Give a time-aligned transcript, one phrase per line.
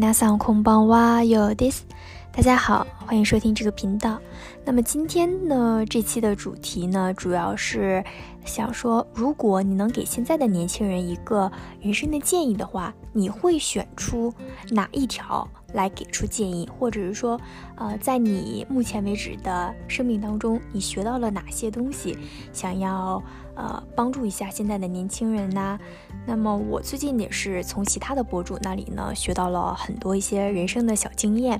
[0.00, 1.86] 皆さんこんばんは、よです。
[2.32, 4.21] 大家好， 欢迎收听这个频道。
[4.63, 8.01] 那么今天呢，这期的主题呢，主要是
[8.45, 11.51] 想说，如果你能给现在的年轻人一个
[11.81, 14.33] 人生的建议的话，你会选出
[14.69, 16.69] 哪一条来给出建议？
[16.79, 17.37] 或者是说，
[17.75, 22.17] 呃，在你目前为止的生命当中，你学到了哪些东西，
[22.53, 23.21] 想要
[23.55, 25.77] 呃帮助一下现在的年轻人呢？
[26.25, 31.59] 那么我最近也是从其他的博主那里呢，学到了很多一些人生的小经验。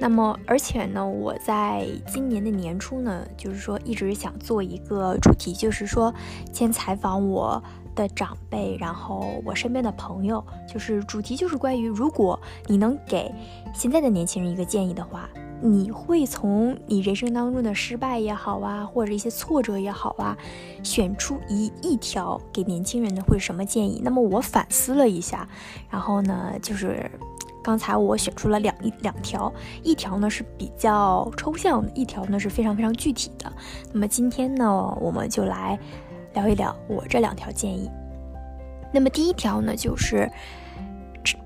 [0.00, 6.12] 那么，而且呢，我在今年的年初呢，就是说一直想做一个主题，就是说
[6.52, 7.62] 先采访我
[7.94, 13.32] 的长辈，然后我身边的朋友，就是主题就是关于，如果你能给
[13.72, 15.28] 现在的年轻人一个建议的话，
[15.62, 20.36] 你会从你人生当中的失败也好啊，或者一些挫折也好啊，
[20.82, 24.00] 选出一一条给年轻人的会是什么建议？
[24.04, 25.48] 那么我反思了一下，
[25.88, 27.10] 然后呢，就是。
[27.64, 29.50] 刚才我选出了两一两条，
[29.82, 33.50] 一条呢是比较抽象的，一条呢是非常非常具体的。
[33.90, 35.78] 那么今天呢，我们就来
[36.34, 37.90] 聊一聊我这两条建议。
[38.92, 40.30] 那么第一条呢，就是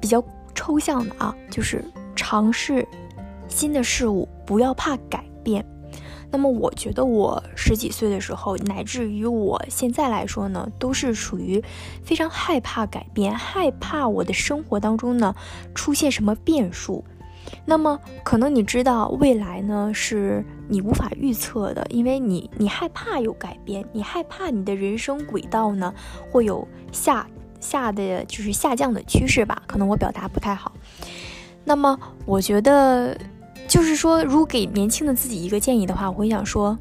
[0.00, 0.22] 比较
[0.56, 1.84] 抽象的啊，就是
[2.16, 2.86] 尝试
[3.46, 5.64] 新的事物，不要怕改变。
[6.30, 11.62] 那么我觉得我十几岁的时候，乃至于我现在来说呢，都是属于
[12.04, 15.34] 非常害怕改变，害怕我的生活当中呢
[15.74, 17.02] 出现什么变数。
[17.64, 25.94] 那么可能你知道未来呢是你无法预测的，因为你你害怕有改变，你害怕你的人生轨道呢
[26.30, 27.26] 会有下
[27.58, 29.62] 下的就是下降的趋势吧？
[29.66, 30.70] 可能我表达不太好。
[31.64, 33.16] 那么我觉得。
[33.68, 36.76] 就是说，如果给年轻的自己一个建议的话，我会想说，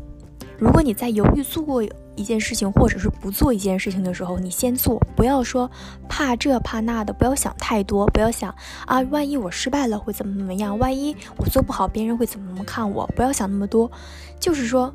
[0.57, 1.83] 如果你在犹豫做过
[2.15, 5.69] 一件事情，或者是不做一件事情的时候，你先做，不要说
[6.07, 13.91] 怕这怕那的，不要想太多，不要想啊，万一我失败了会怎么怎么样，万一我做不好，别人会怎么怎么看我，不要想那么多。
[14.39, 14.91] 就是说，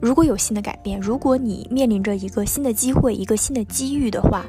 [0.00, 4.44] 如果有新的改变，如果你面临着一个新的机会，一个新的机遇的话，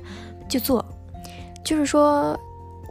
[0.50, 0.84] 就做。
[1.64, 2.38] 就是说。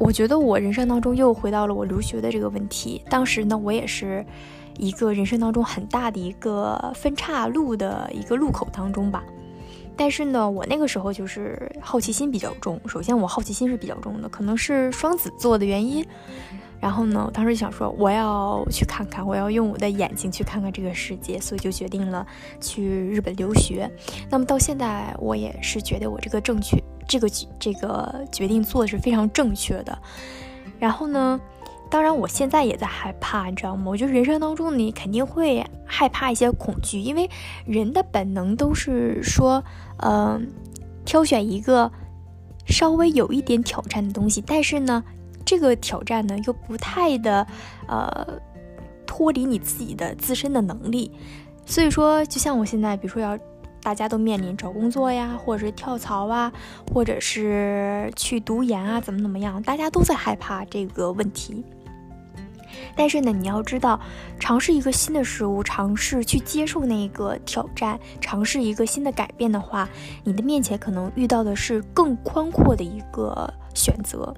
[0.02, 3.00] 我觉得我人生当中又回到了我留学的这个问题。
[3.08, 4.26] 当时呢，我也是
[4.76, 9.22] 一个人生当中很大的一个分岔路的一个路口当中吧。
[9.96, 12.80] 但是呢，我那个时候就是好奇心比较重。
[12.88, 16.04] 首先，我好奇心是比较重的，可能是双子座的原因。
[16.80, 22.26] 然后呢，我当时想说，我要去看看，我要用我的眼睛去看看这个世界，所以就决定了
[22.60, 23.88] 去日本留学。
[24.28, 26.76] 那么到现在，我也是觉得我这个正确。
[27.12, 27.28] 这个
[27.58, 29.98] 这个决定做的是非常正确的，
[30.78, 31.38] 然后呢，
[31.90, 33.90] 当然我现在也在害怕，你知道吗？
[33.90, 37.28] 我觉得人生当中你肯定会害怕一些恐惧，因为
[37.66, 39.62] 人的本能都是说，
[39.98, 40.48] 嗯，
[41.04, 41.92] 挑选一个
[42.64, 45.04] 稍微有一点挑战的东西，但是呢，
[45.44, 47.46] 这个挑战呢又不太的，
[47.88, 48.26] 呃，
[49.06, 51.12] 脱离你自己的自身的能力，
[51.66, 53.38] 所以说，就像我现在，比如说要。
[53.82, 56.52] 大家都面临找工作呀，或者是跳槽啊，
[56.92, 59.60] 或者是去读研啊，怎么怎么样？
[59.62, 61.64] 大家都在害怕这个问题。
[62.94, 64.00] 但是呢，你要知道，
[64.38, 69.88] 尝试一个新的事物，尝试去接受那个挑战，尝试一个新的改变的话，
[70.24, 74.34] 你的面前可能遇到的是更宽阔的一个选择。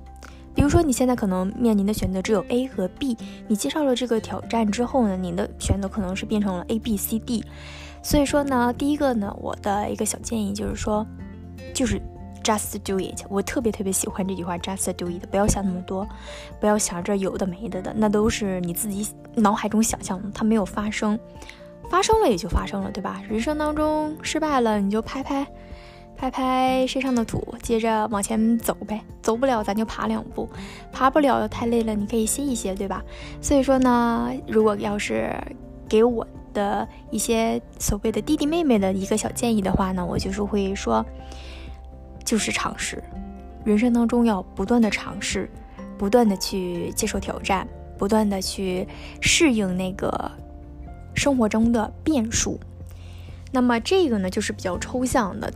[0.55, 3.17] 比如说，你现在可能面临的选择只有 A 和 B，
[3.49, 7.45] 你接受了这个挑战之后呢，你的选择可能是变成了 A、B、C、D。
[8.03, 11.07] 所以说呢，第一个呢，我的一个小建议就是说，
[11.73, 12.01] 就是
[12.43, 13.25] just do it。
[13.29, 15.27] 我特别特别喜欢这句话，just do it。
[15.31, 16.07] 不要想那么多，
[16.61, 21.19] 不要想着有的没的的，那都是你自己脑海中想象的，它没有发生，
[21.91, 23.23] 发生了也就发生了，对吧？
[23.29, 25.47] 人生当中失败了，你就拍拍
[26.25, 29.01] 拍拍身上的土，接着往前走呗。
[29.21, 30.49] 走不了，咱就爬两步；
[30.91, 33.03] 爬不了，太累了，你可以歇一歇，对吧？
[33.41, 35.35] 所以说呢，如果要是
[35.89, 36.27] 给我。
[36.55, 41.05] 的一些所谓的弟弟妹妹的一个小建议的话呢，我就是会说，
[42.25, 43.03] 就是尝试，
[43.65, 45.51] 人生当中要不断的尝试，
[45.99, 47.67] 不断的去接受挑战，
[47.99, 48.87] 不断的去
[49.21, 50.31] 适应那个
[51.17, 52.57] 生活中的变数。
[53.51, 55.53] 那么这个呢，就是比较抽象的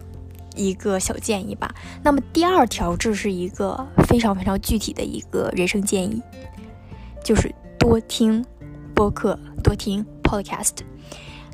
[0.54, 1.74] 一个小建议吧。
[2.02, 6.22] 那么第二条，这是一个非常非常具体的一个人生建议，
[7.24, 8.44] 就是多听
[8.94, 10.04] 播客，多听。
[10.28, 10.74] Podcast，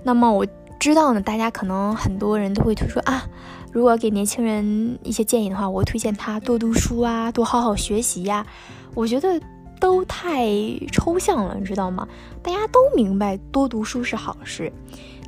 [0.02, 0.44] 那么我
[0.80, 3.24] 知道呢，大家可能很多人都会推说啊，
[3.70, 8.44] 如果给年轻人一些建议的话，我推荐他多读书啊，多好好学习呀。
[8.92, 9.40] 我觉得
[9.78, 10.48] 都太
[10.90, 12.08] 抽象了，你知道吗？
[12.42, 14.72] 大家都明白多读书是好事，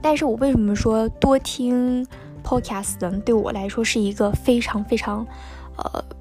[0.03, 2.05] 但是我为什么说多听
[2.47, 3.21] Podcast 呢？
[3.25, 5.27] 对我来说是一个非常非常
[5.77, 6.05] 呃。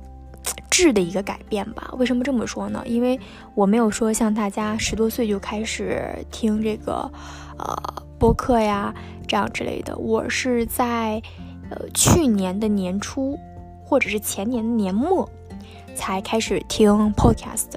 [0.69, 1.89] 质的一个改变吧。
[1.93, 2.83] 为什么这么说呢？
[2.85, 3.17] 因为
[3.53, 7.09] 我没有说像大家十多岁就开始听这个
[7.57, 8.93] 呃播客呀
[9.25, 11.21] 这样之类的，我是在
[11.69, 13.39] 呃去年的年初
[13.85, 15.29] 或者是前年的年末
[15.95, 17.69] 才开始听 podcast。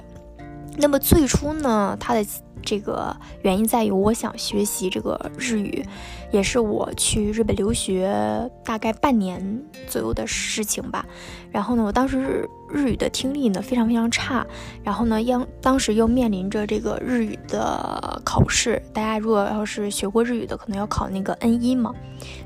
[0.76, 2.26] 那么最初呢，它的。
[2.62, 5.84] 这个原因在于，我想学习这个日语，
[6.30, 11.04] 也是我去日本留学大概半年左右的事情吧。
[11.50, 14.46] 然后呢，我当时日语的听力呢非常非常差，
[14.84, 18.82] 然后呢，央当时又面临着这个日语的考试。
[18.92, 21.94] 大家如果要是学过日语的，可能要考那个 N 一嘛。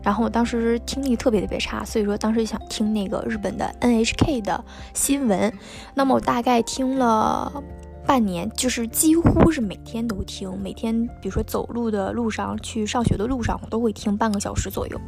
[0.02, 5.52] 然后我当时听力特别特别差，所以说当时想听那个日本的 NHK 的新闻。
[5.94, 7.62] 那么我大概听了。
[8.06, 15.00] 半年就是几乎是每天都听，每天比如说走路的路上去上学的路上，我都会听半个小时左右。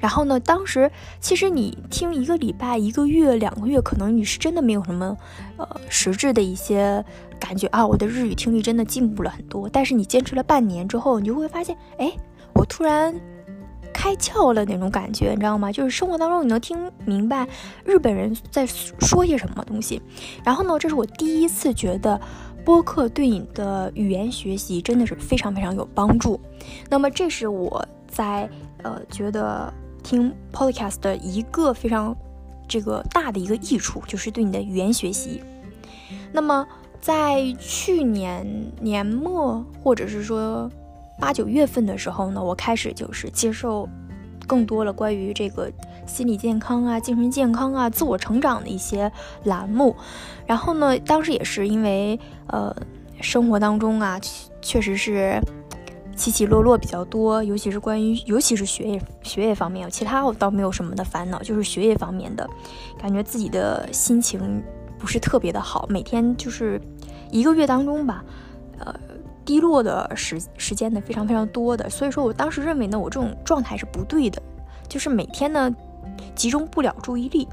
[0.00, 5.16] 然后呢，当时其实你听一个礼拜、一个月、两个月，可能你是真的没有什么
[5.56, 7.04] 呃实质的一些
[7.38, 9.68] 感觉啊，我的日语听力真的进步了很多。
[9.68, 12.12] 但是你坚持了半年之后，你就会发现，哎，
[12.54, 13.14] 我突然。
[13.98, 15.72] 开窍了那种感觉，你知道吗？
[15.72, 17.44] 就是生活当中你能听明白
[17.84, 20.00] 日本人在说些什么东西。
[20.44, 22.20] 然后呢，这是我第一次觉得
[22.64, 26.40] 播客对你的语言学习真的是非常非常有帮助。
[26.88, 28.48] 那么这是我在
[28.84, 29.72] 呃觉得
[30.04, 32.16] 听 podcast 的一个非常
[32.68, 35.42] 这个大的一个益处，就是对你的语言学习。
[36.30, 36.64] 那么
[37.00, 38.46] 在去年
[38.80, 40.70] 年末，或者是说。
[41.20, 43.88] 八九月份的时候呢，我开始就是接受
[44.46, 45.70] 更多了关于这个
[46.06, 49.10] 心理健康啊、精神健康啊、自我成长的一些
[49.44, 49.94] 栏目。
[50.46, 52.74] 然后呢，当时也是因为呃，
[53.20, 54.18] 生活当中啊，
[54.62, 55.40] 确实是
[56.16, 62.48] 起起落落比较多，尤其是关于尤其是学业学业方面，其他我倒没有什么的烦恼，就是学业方面的，
[62.96, 64.62] 感觉自己的心情
[64.98, 66.80] 不是特别的好，每天就是
[67.30, 68.24] 一个月当中吧，
[68.78, 68.94] 呃。
[69.48, 74.42] 低落的时时间呢非常非常多的，所以说我当时认为呢，我这种状态是不对的，
[74.86, 75.74] 就是每天呢
[76.34, 77.46] 集中不了注意力。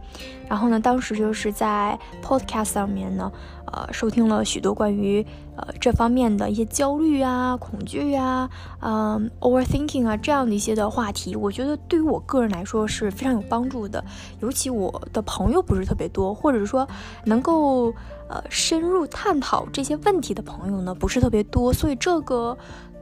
[0.47, 3.31] 然后呢，当时就是在 Podcast 上面呢，
[3.65, 5.25] 呃，收听了许多关于
[5.55, 8.47] 呃这方面的一些焦虑啊、恐惧啊、
[8.81, 11.35] 嗯，overthinking 啊这样的一些的话题。
[11.35, 14.03] 我觉得对于我个人来说是非常有帮助的，
[14.39, 16.87] 尤其我的朋友不是特别多，或者说
[17.25, 17.93] 能够。
[18.27, 22.57] 呃，深入探讨这些问题的朋友呢，不是特别多，所以这个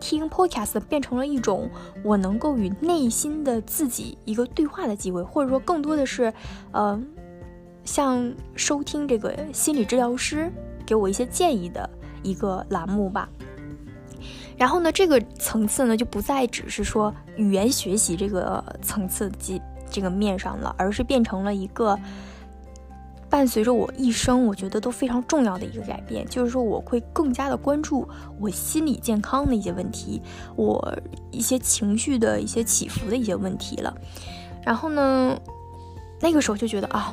[0.05, 1.69] 听 podcast 变成了一种
[2.03, 6.33] 我能够与内心的自己一个对话的机会，或者说更多的是，
[6.73, 7.01] 呃，
[7.85, 10.51] 像收听这个心理治疗师
[10.85, 11.89] 给我一些建议的
[12.21, 13.29] 一个栏目吧。
[14.57, 21.97] 然后呢，这个层次呢，就不再只是说语言学习这个层次及这个面上了，而是变成了一个。
[23.33, 28.07] 伴随着我一生，我觉得都非常重要的一个改变，就是说我会更加的关注
[28.39, 30.21] 我心理健康的一些问题，
[30.55, 30.95] 我
[31.31, 33.91] 一些情绪的一些起伏的一些问题了。
[34.63, 35.35] 然后呢，
[36.21, 37.11] 那个时候就觉得啊，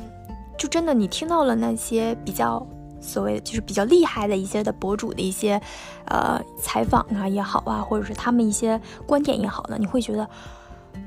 [0.55, 2.63] 就真的你听到了那些比较
[3.01, 5.59] 所谓就是比较厉害的一些的博主的一些
[6.05, 10.29] 呃采访啊也好啊，或者是他们一些观点也好呢，你会觉得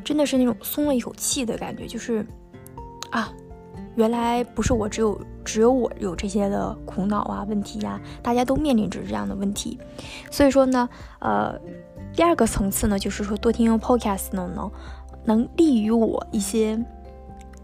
[0.02, 2.26] 真的是那种松了一口气的感觉，就是
[3.10, 3.32] 啊。
[3.96, 9.78] 原来不是我只有只有我有这些的苦恼啊问题呀，大家都面临着这样的问题，
[10.30, 10.88] 所以说呢，
[11.20, 11.58] 呃，
[12.14, 14.70] 第二个层次呢，就是说多听用 podcast 呢，能
[15.24, 16.82] 能利于我一些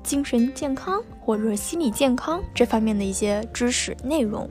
[0.02, 4.48] 精神健康或者说心理健康这方面的一些知识内容。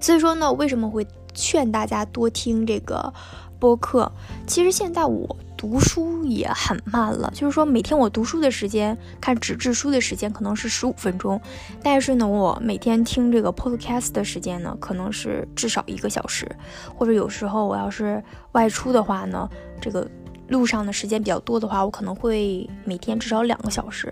[0.00, 3.12] 所以说呢，为什么会劝大家多听这个
[3.58, 4.10] 播客？
[4.46, 5.36] 其实现在我。
[5.60, 11.38] 读书也很慢了，就是说每天我读书的时间，看纸质书的时间可能是十五分钟，
[11.82, 16.50] 但是呢，我每天听这个 podcast 的时间呢，可能是至少一个小时，
[16.96, 19.46] 或者有时候我要是外出的话呢，
[19.82, 20.10] 这个
[20.48, 24.10] 路上的时间比较多的话，我可能会每天至少两个小时，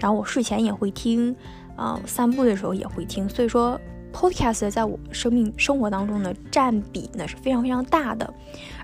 [0.00, 1.32] 然后我睡前也会听，
[1.76, 3.80] 啊，散步的时候也会听，所以说。
[4.12, 8.32] Podcast 在我生命生活当中的占比呢是非常非常大的，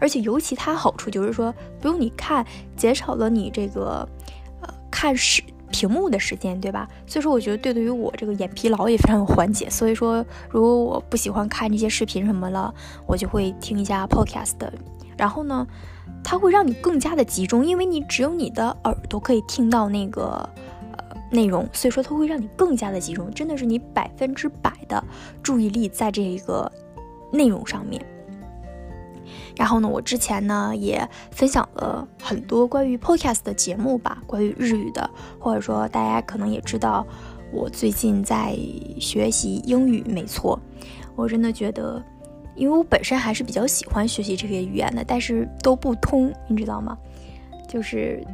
[0.00, 4.09] 而且尤其它好处就是说不用你看，减少了你这个
[4.61, 6.88] 呃看视屏幕的时间，对吧？
[7.07, 9.69] 所以说我觉得对对于我这个眼疲劳也非常有缓解。
[9.69, 12.73] 所以说如果我不喜欢看这些视频什么了，
[13.07, 14.54] 我就会听一下 Podcast。
[15.16, 15.66] 然后呢，
[16.23, 20.49] 它会让你更加的集中，因为你只有你的耳朵可以听到那个。
[21.35, 25.03] 内容，所以说它会让你更加的集中，真的是你百分之百的
[25.43, 26.71] 注意力在这一个
[27.33, 28.00] 内容上面。
[29.57, 37.07] 然后呢，我之前呢也分享了很多关于 podcast 的节目吧，关于日语的，或者说大家可能也知道，
[37.53, 38.57] 我最近在
[38.99, 40.59] 学习英语，没错，
[41.14, 42.03] 我真的觉得，
[42.57, 46.99] 因为我本身还是比较喜欢学习这些语言的，但是都不通，你知道吗？
[47.69, 48.25] 就是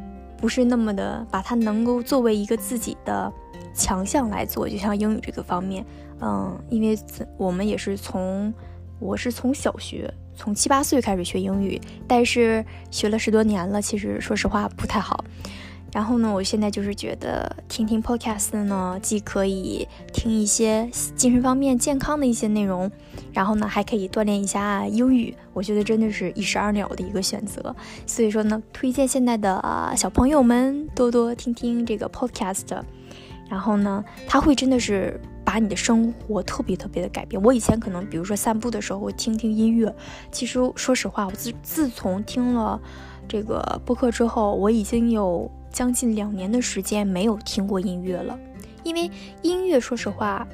[0.41, 3.31] 不是那么的把它能够作为一个自己的
[3.75, 5.85] 强项来做，就像英语这个方面，
[6.21, 6.99] 嗯，因为
[7.37, 8.53] 我们也是从
[8.99, 15.23] 我是从小学从七八岁开始学英语，但是学了十多年了，其实说实话不太好。
[15.93, 22.89] 然后呢，我现在就是觉得听听 podcast 呢，既可以听一些精神方面健康的一些内容，
[23.33, 25.35] 然后呢，还可以锻炼一下英语。
[25.53, 27.75] 我觉得真的是一石二鸟的一个选择。
[28.07, 29.61] 所以说呢，推荐现在的
[29.97, 32.81] 小朋友们多多听听这个 podcast。
[33.49, 37.43] 然后呢，它会真的是把你的生活特别特别的改变。
[37.43, 39.93] 我以前可能比如说散步的时候会听听音乐，
[40.31, 42.81] 其实说实话，我自自从听了
[43.27, 45.51] 这个播客之后，我已经有。
[45.73, 48.39] 将近两年的时间没有听过音乐了，
[48.83, 49.11] 因为
[49.43, 50.47] 音乐说实话，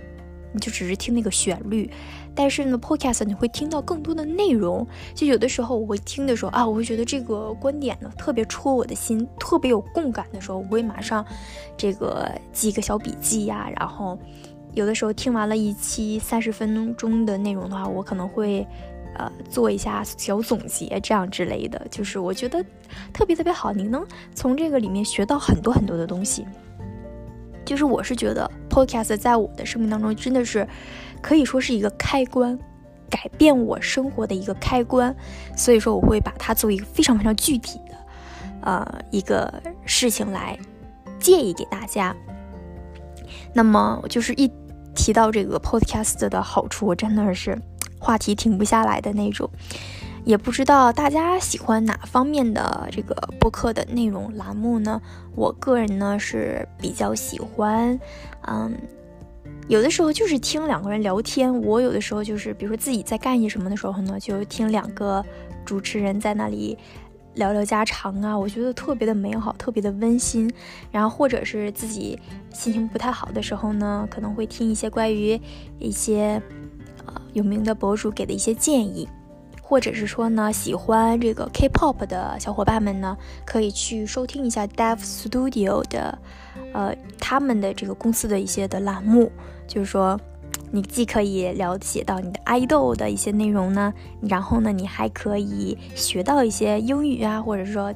[0.53, 1.91] 你就只是听那个旋律，
[2.35, 4.87] 但是呢，podcast 你会听到更多的内容。
[5.15, 11.25] 就有的时候我会听的时候啊，我会觉得这个观点呢特别戳我的心，特别有共感的时候，我会马上
[11.77, 13.69] 这个记一个小笔记呀。
[13.77, 14.19] 然后
[14.75, 18.67] 有的时候听完了一期三十分钟的内容的话，我可能会。
[19.19, 22.65] 呃，做一下小总结，这样之类的，就是我觉得
[23.13, 23.73] 特别特别好。
[23.73, 26.47] 你能从这个里面学到很多很多的东西。
[27.65, 30.65] 就是我是觉得 Podcast 在我的生命当中真的是
[31.21, 32.57] 可以说是一个开关，
[33.11, 35.13] 改变我生活的一个开关。
[35.57, 37.97] 所以说，我会把它作为一个非常非常具体的
[38.61, 39.53] 呃一个
[39.85, 40.57] 事情来
[41.19, 42.15] 建议给大家。
[43.53, 44.49] 那么，就是一
[44.95, 47.59] 提到这个 Podcast 的好处，我真的是。
[47.99, 49.49] 话题停不下来的那种，
[50.25, 55.01] 也不知道大家喜欢哪方面的这个播客的内容栏目呢？
[55.35, 57.99] 我个人呢是比较喜欢，
[58.47, 58.75] 嗯，
[59.69, 61.55] 有的时候就是听两个人聊天。
[61.63, 65.25] 我有的时候就是，比如说自己在干些什么的时候呢，就听两个
[65.65, 66.77] 主持人在那里
[67.35, 70.51] 聊聊家常啊，我觉得特别的美好，特别的温馨。
[70.91, 72.19] 然后或者是自己
[72.53, 75.41] 心情不太好的时候呢，可能会听一些关于
[75.79, 76.43] 一些。
[77.33, 79.09] 有名的博主给的一些建议，
[79.63, 86.19] 或者是说呢，喜欢这个 K-pop 的小伙伴们呢，可以去收听一下 Dev Studio 的，
[86.73, 89.31] 呃，他们的这个公司的一些的栏目，
[89.67, 90.19] 就是说，
[90.71, 97.93] 你既可以了解到你的爱豆的一些内容呢，然后呢，你还可以学到一些英语啊，或者说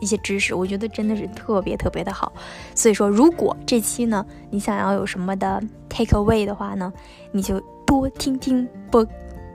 [0.00, 2.32] 一些知识，我觉得真的是特别特别的好。
[2.74, 6.92] 所以说，如果这期呢，你想要有什么的 take away 的话呢，
[7.32, 7.60] 你就。
[8.00, 9.06] 多听听播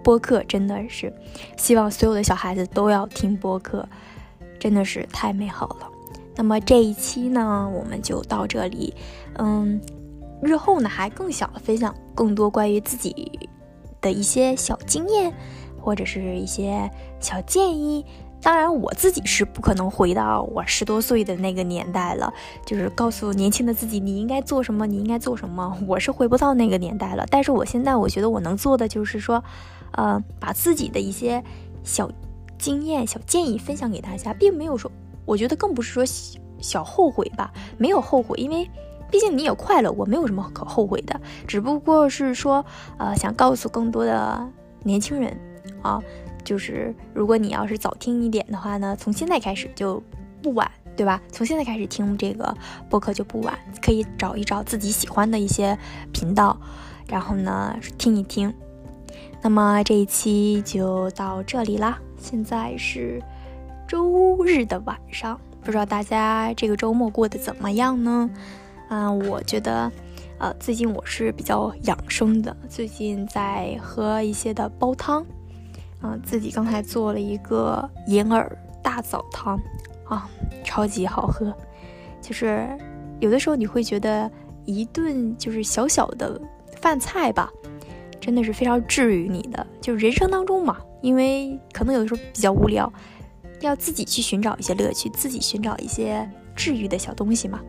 [0.03, 1.13] 播客，真的是
[1.58, 3.88] 希望所有的小孩子都要听播客，
[4.58, 5.89] 真的是太美好了。
[6.36, 8.93] 那么这一期呢，我们就到这里。
[9.38, 9.79] 嗯，
[10.41, 13.38] 日后呢还更想分享更多关于自己
[14.00, 15.34] 的一些小经验，
[15.81, 18.05] 或者是一些小建议。
[18.41, 22.34] 当然，我自己是不可能回到我十多岁的那个年代了，
[22.65, 25.77] 就是告诉年轻的自己你应该做什么，你应该做什么。
[25.86, 27.25] 我是回不到那个年代了。
[27.29, 29.43] 但是我现在，我觉得我能做的就是说，
[29.91, 31.43] 呃，把自己的一些
[31.84, 32.10] 小
[32.58, 34.89] 经验、小建议分享给大家，并没有说，
[35.25, 36.05] 我觉得更不是说
[36.62, 38.69] 小后悔吧，没有后悔，因为
[39.12, 42.65] 毕竟你也快乐，我没有什么可后悔的，只不过是说，
[42.98, 44.50] 呃，想告诉更多的
[44.84, 45.38] 年轻人
[45.81, 46.01] 啊。
[46.50, 50.01] 就是如果你要是早听一点的话呢，从现在开始就
[50.41, 51.22] 不晚，对吧？
[51.32, 52.58] 从现在开始听这个
[52.89, 55.77] 播客就不晚，可以找一找自己喜欢的一些
[56.12, 56.60] 频道，
[57.08, 58.51] 然后呢听一听。
[59.44, 62.00] 那么这一期就到这里啦。
[62.18, 63.22] 现在是
[63.88, 68.27] 周日的晚上，不知道大家这个周末过得怎么样呢？
[68.89, 69.91] 嗯，我觉得，
[70.39, 75.24] 呃，最近我是比较养生的，最近在喝一些的煲汤。
[76.01, 78.50] 嗯，自己刚才做了一个银耳
[78.82, 79.60] 大枣汤，
[80.06, 80.29] 啊，
[80.63, 81.53] 超级好喝。
[82.22, 82.65] 就是
[83.20, 84.32] 有的时候你会觉得
[84.65, 86.39] 一顿就是小小的
[86.77, 87.51] 饭菜吧，
[88.20, 89.65] 真的是非常治愈你的。
[89.82, 92.91] 就人生当中嘛，因为可能有的时候比较无聊，
[93.60, 97.60] 要自己去寻找一些乐趣，自己寻找一些治愈的小东西嘛。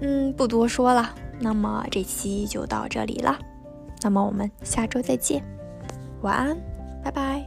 [0.00, 3.38] 嗯，不多说了，那么这期就到这里了。
[4.02, 5.42] 那么我们下周再见，
[6.20, 6.54] 晚安。
[7.00, 7.37] 拜拜